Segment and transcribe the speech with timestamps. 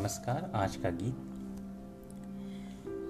[0.00, 1.14] नमस्कार, आज का गीत।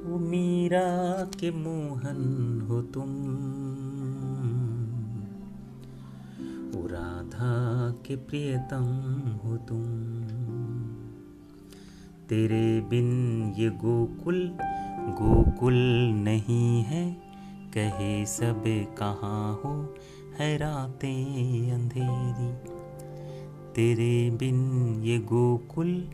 [0.06, 3.04] वो मीरा के मोहन हो तुम।
[6.72, 8.84] वो राधा के प्रियतम
[9.44, 9.84] हो तुम।
[12.28, 13.08] तेरे बिन
[13.56, 14.56] ये गोकुल
[15.00, 15.76] गोकुल
[16.14, 17.12] नहीं है।
[17.74, 18.64] कहे सब
[18.98, 19.94] कहाँ हो
[20.38, 22.70] है रातें अंधेरी।
[23.74, 26.08] तेरे बिन ये गोकुल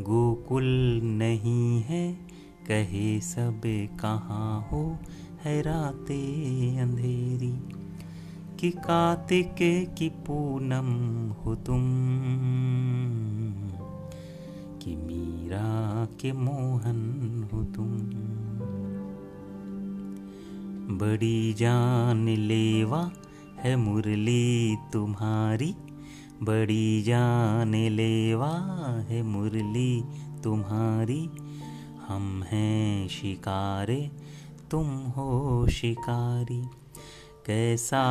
[0.00, 0.64] गोकुल
[1.04, 2.12] नहीं है,
[2.66, 3.60] कहे सब
[4.00, 4.98] कहाँ हो
[5.44, 7.54] है रातें अंधेरी।
[8.60, 9.54] कि कार्तिक
[9.98, 10.90] की पूनम
[11.32, 11.80] हो तुम,
[14.78, 17.98] कि मीरा के मोहन हो तुम।
[20.98, 23.10] बड़ी जान लेवा
[23.58, 25.74] है मुरली तुम्हारी
[26.42, 28.54] बड़ी जान लेवा
[29.08, 30.04] है मुरली
[30.44, 31.30] तुम्हारी।
[32.08, 34.10] हम हैं शिकारे,
[34.70, 36.62] तुम हो शिकारी।
[37.46, 38.02] कैसा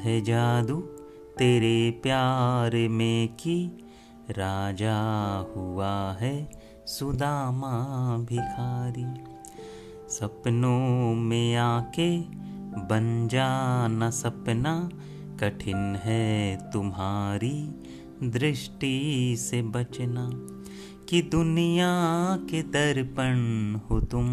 [0.00, 0.76] है जादू
[1.38, 3.70] तेरे प्यार में कि?
[4.30, 5.00] राजा
[5.56, 6.50] हुआ है
[6.86, 7.78] सुदामा
[8.18, 9.06] भिखारी।
[10.08, 12.20] सपनों में आके
[12.80, 14.90] बन जाना सपना
[15.40, 17.82] कठिन है तुम्हारी
[18.22, 20.30] दृष्टि से बचना
[21.08, 21.88] कि दुनिया
[22.36, 23.38] के दर्पण
[23.78, 24.24] हो तुम।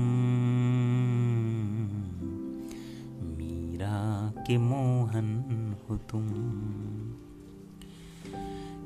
[3.38, 6.28] मीरा के मोहन हो तुम।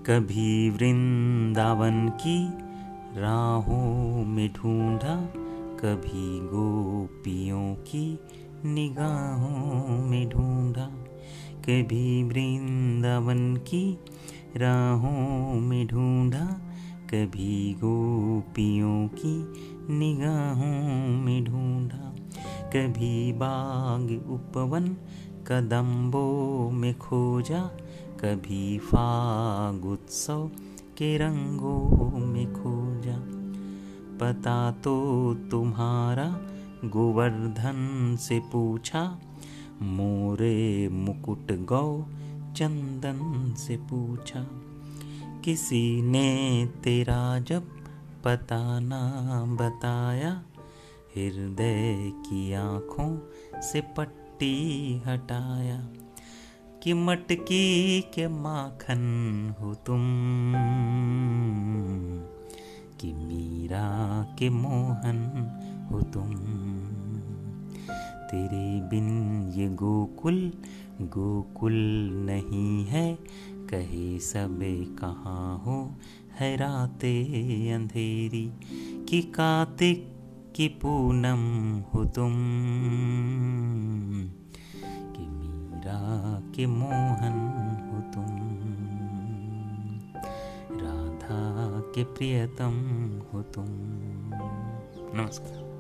[0.06, 2.50] कभी वृंदावन की
[3.20, 5.26] राहों में ढूंढा,
[5.80, 8.20] कभी गोपियों की
[8.66, 10.92] निगाहों में ढूंढा।
[11.62, 14.00] कभी वृंदावन की
[14.58, 16.46] राहों में ढूंढा,
[17.06, 19.34] कभी गोपियों की
[19.90, 22.16] निगाहों में ढूंढा,
[22.68, 24.88] कभी बाग उपवन
[25.48, 27.62] कदम्बों में खोजा,
[28.20, 30.50] कभी फाग उत्सव
[30.98, 33.18] के रंगों में खोजा।
[34.18, 34.96] पता तो
[35.52, 36.30] तुम्हारा
[36.86, 39.20] गोवर्धन से पूछा,
[39.82, 40.71] मोरे
[41.32, 42.02] मुकुट गौ
[42.56, 44.48] चंदन से पूछा,
[45.46, 47.68] किसी ने तेरा जब
[48.24, 49.02] पता ना
[49.48, 50.44] बताया,
[51.16, 53.20] हृदय की आँखों
[53.62, 54.56] से पट्टी
[55.06, 55.88] हटाया,
[56.84, 59.02] कि मटकी के माखन
[59.60, 60.02] हो तुम,
[63.00, 63.88] कि मीरा
[64.40, 65.20] के मोहन
[65.92, 66.32] हो तुम।
[68.32, 70.54] तेरे बिन ये गोकुल
[71.02, 71.74] गोकुल
[72.14, 73.16] नहीं है।
[73.52, 74.60] कहे सब
[75.00, 75.92] कहाँ हो
[76.40, 77.24] है राते
[77.72, 78.52] अंधेरी,
[79.10, 80.14] कि कार्तिक
[80.56, 82.34] की पूनम हो तुम।
[85.16, 87.40] कि मीरा के मोहन
[87.92, 88.26] हो तुम।
[90.80, 92.74] राधा के प्रियतम
[93.34, 93.66] हो तुम।
[95.20, 95.72] नमस्कार।